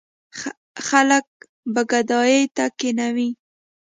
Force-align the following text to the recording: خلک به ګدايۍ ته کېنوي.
خلک 0.87 1.25
به 1.73 1.81
ګدايۍ 1.91 2.41
ته 2.55 2.65
کېنوي. 2.79 3.29